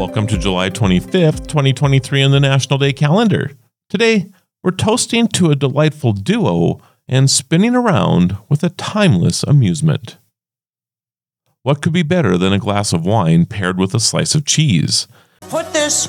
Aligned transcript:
Welcome 0.00 0.26
to 0.28 0.38
July 0.38 0.70
25th, 0.70 1.46
2023 1.46 2.22
on 2.22 2.30
the 2.30 2.40
National 2.40 2.78
Day 2.78 2.94
calendar. 2.94 3.50
Today, 3.90 4.30
we're 4.62 4.70
toasting 4.70 5.28
to 5.28 5.50
a 5.50 5.54
delightful 5.54 6.14
duo 6.14 6.80
and 7.06 7.30
spinning 7.30 7.74
around 7.74 8.38
with 8.48 8.64
a 8.64 8.70
timeless 8.70 9.42
amusement. 9.42 10.16
What 11.64 11.82
could 11.82 11.92
be 11.92 12.02
better 12.02 12.38
than 12.38 12.54
a 12.54 12.58
glass 12.58 12.94
of 12.94 13.04
wine 13.04 13.44
paired 13.44 13.76
with 13.76 13.94
a 13.94 14.00
slice 14.00 14.34
of 14.34 14.46
cheese? 14.46 15.06
Put 15.42 15.74
this 15.74 16.06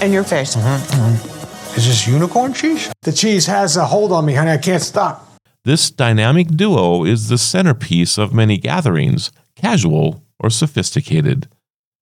in 0.00 0.14
your 0.14 0.24
face. 0.24 0.56
Mm-hmm, 0.56 1.02
mm-hmm. 1.02 1.76
Is 1.76 1.88
this 1.88 2.06
unicorn 2.08 2.54
cheese? 2.54 2.90
The 3.02 3.12
cheese 3.12 3.44
has 3.44 3.76
a 3.76 3.84
hold 3.84 4.12
on 4.12 4.24
me, 4.24 4.32
honey. 4.32 4.52
I 4.52 4.56
can't 4.56 4.82
stop. 4.82 5.30
This 5.66 5.90
dynamic 5.90 6.48
duo 6.48 7.04
is 7.04 7.28
the 7.28 7.36
centerpiece 7.36 8.16
of 8.16 8.32
many 8.32 8.56
gatherings, 8.56 9.30
casual 9.56 10.24
or 10.38 10.48
sophisticated. 10.48 11.50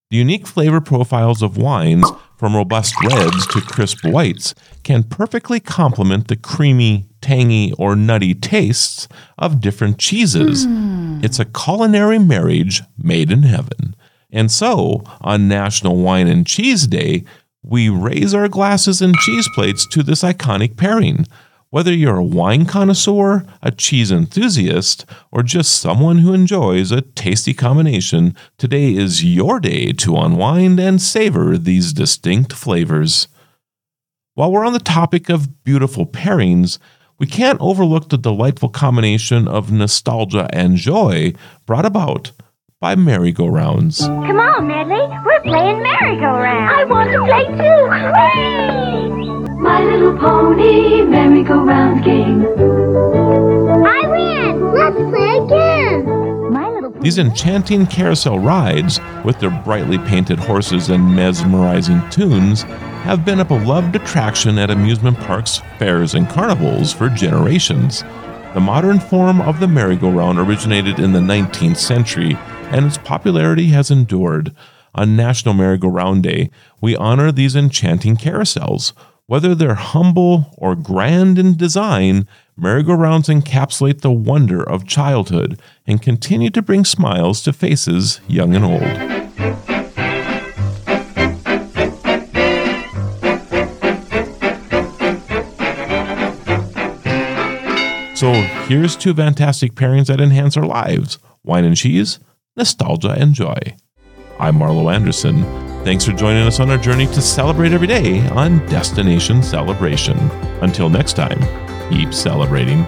The 0.09 0.17
unique 0.17 0.47
flavor 0.47 0.81
profiles 0.81 1.43
of 1.43 1.55
wines, 1.55 2.09
from 2.35 2.55
robust 2.55 2.95
reds 3.03 3.45
to 3.47 3.61
crisp 3.61 4.03
whites, 4.03 4.55
can 4.83 5.03
perfectly 5.03 5.59
complement 5.59 6.29
the 6.29 6.35
creamy, 6.35 7.05
tangy, 7.21 7.73
or 7.77 7.95
nutty 7.95 8.33
tastes 8.33 9.07
of 9.37 9.61
different 9.61 9.99
cheeses. 9.99 10.65
Hmm. 10.65 11.19
It's 11.23 11.37
a 11.37 11.45
culinary 11.45 12.17
marriage 12.17 12.81
made 12.97 13.31
in 13.31 13.43
heaven. 13.43 13.95
And 14.31 14.51
so, 14.51 15.03
on 15.21 15.47
National 15.47 15.97
Wine 15.97 16.27
and 16.27 16.47
Cheese 16.47 16.87
Day, 16.87 17.23
we 17.61 17.87
raise 17.89 18.33
our 18.33 18.47
glasses 18.47 19.03
and 19.03 19.15
cheese 19.17 19.47
plates 19.53 19.87
to 19.89 20.01
this 20.01 20.23
iconic 20.23 20.75
pairing. 20.75 21.27
Whether 21.71 21.93
you're 21.93 22.17
a 22.17 22.23
wine 22.23 22.65
connoisseur, 22.65 23.45
a 23.61 23.69
cheese 23.69 24.11
enthusiast, 24.11 25.05
or 25.31 25.43
just 25.43 25.79
someone 25.79 26.17
who 26.17 26.33
enjoys 26.33 26.91
a 26.91 27.01
tasty 27.01 27.53
combination, 27.53 28.35
today 28.57 28.95
is 28.95 29.23
your 29.23 29.59
day 29.59 29.91
to 29.91 30.17
unwind 30.17 30.79
and 30.79 30.99
savor 30.99 31.59
these 31.59 31.93
distinct 31.93 32.53
flavors. 32.53 33.27
While 34.33 34.51
we're 34.51 34.65
on 34.65 34.73
the 34.73 34.79
topic 34.79 35.29
of 35.29 35.63
beautiful 35.63 36.07
pairings, 36.07 36.79
we 37.19 37.27
can't 37.27 37.61
overlook 37.61 38.09
the 38.09 38.17
delightful 38.17 38.69
combination 38.69 39.47
of 39.47 39.71
nostalgia 39.71 40.49
and 40.51 40.75
joy 40.75 41.33
brought 41.67 41.85
about 41.85 42.31
by 42.81 42.95
merry-go-rounds. 42.95 44.07
Come 44.07 44.39
on, 44.39 44.67
Medley. 44.67 45.05
We're 45.23 45.41
playing 45.41 45.83
merry-go-round. 45.83 46.75
I 46.75 46.83
want 46.85 47.11
to 47.11 47.19
play 47.25 47.45
too. 47.45 47.53
Hooray! 47.61 48.78
My 49.69 49.83
little 49.83 50.17
pony 50.17 51.03
merry-go-round 51.03 52.03
game. 52.03 52.41
I 53.85 54.01
win. 54.09 54.73
Let's 54.73 54.97
play 54.97 55.37
again. 55.45 56.99
These 57.01 57.19
enchanting 57.19 57.85
carousel 57.85 58.39
rides, 58.39 58.99
with 59.23 59.39
their 59.39 59.51
brightly 59.51 59.99
painted 59.99 60.39
horses 60.39 60.89
and 60.89 61.15
mesmerizing 61.15 62.01
tunes, 62.09 62.63
have 63.03 63.23
been 63.23 63.41
a 63.41 63.45
beloved 63.45 63.95
attraction 63.95 64.57
at 64.57 64.71
amusement 64.71 65.19
parks, 65.19 65.61
fairs, 65.77 66.15
and 66.15 66.27
carnivals 66.27 66.91
for 66.91 67.07
generations. 67.07 68.01
The 68.55 68.59
modern 68.59 68.99
form 68.99 69.39
of 69.39 69.59
the 69.59 69.67
merry-go-round 69.67 70.39
originated 70.39 70.97
in 70.97 71.13
the 71.13 71.19
19th 71.19 71.77
century, 71.77 72.35
and 72.71 72.87
its 72.87 72.97
popularity 72.97 73.67
has 73.67 73.91
endured. 73.91 74.51
On 74.95 75.15
National 75.15 75.53
Merry-Go-Round 75.53 76.23
Day, 76.23 76.49
we 76.81 76.95
honor 76.95 77.31
these 77.31 77.55
enchanting 77.55 78.17
carousels. 78.17 78.93
Whether 79.29 79.53
they're 79.53 79.75
humble 79.75 80.55
or 80.57 80.73
grand 80.73 81.37
in 81.37 81.55
design, 81.55 82.27
merry-go-rounds 82.57 83.27
encapsulate 83.29 84.01
the 84.01 84.11
wonder 84.11 84.67
of 84.67 84.87
childhood 84.87 85.61
and 85.85 86.01
continue 86.01 86.49
to 86.49 86.63
bring 86.63 86.83
smiles 86.83 87.43
to 87.43 87.53
faces 87.53 88.21
young 88.27 88.55
and 88.55 88.65
old. 88.65 88.81
So 98.17 98.33
here's 98.67 98.95
two 98.95 99.13
fantastic 99.13 99.73
pairings 99.73 100.07
that 100.07 100.19
enhance 100.19 100.57
our 100.57 100.65
lives 100.65 101.19
wine 101.43 101.65
and 101.65 101.77
cheese, 101.77 102.17
nostalgia 102.57 103.11
and 103.11 103.35
joy. 103.35 103.59
I'm 104.39 104.55
Marlo 104.55 104.91
Anderson. 104.91 105.68
Thanks 105.83 106.05
for 106.05 106.11
joining 106.11 106.45
us 106.45 106.59
on 106.59 106.69
our 106.69 106.77
journey 106.77 107.07
to 107.07 107.21
celebrate 107.21 107.71
every 107.71 107.87
day 107.87 108.27
on 108.29 108.63
Destination 108.67 109.41
Celebration. 109.41 110.17
Until 110.61 110.89
next 110.89 111.13
time, 111.13 111.39
keep 111.89 112.13
celebrating. 112.13 112.85